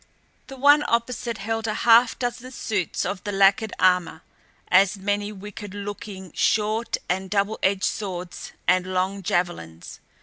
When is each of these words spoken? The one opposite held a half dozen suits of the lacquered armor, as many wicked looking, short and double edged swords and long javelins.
The 0.47 0.57
one 0.57 0.83
opposite 0.87 1.37
held 1.37 1.67
a 1.67 1.75
half 1.75 2.17
dozen 2.17 2.49
suits 2.51 3.05
of 3.05 3.23
the 3.23 3.31
lacquered 3.31 3.71
armor, 3.77 4.23
as 4.67 4.97
many 4.97 5.31
wicked 5.31 5.75
looking, 5.75 6.31
short 6.33 6.97
and 7.07 7.29
double 7.29 7.59
edged 7.61 7.83
swords 7.83 8.51
and 8.67 8.87
long 8.87 9.21
javelins. 9.21 9.99